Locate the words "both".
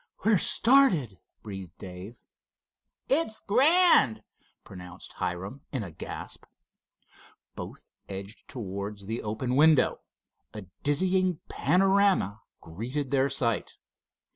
7.53-7.85